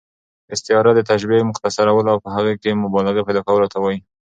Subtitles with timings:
[0.53, 3.99] استعاره د تشبیه، مختصرولو او په هغې کښي مبالغې پیدا کولو ته وايي.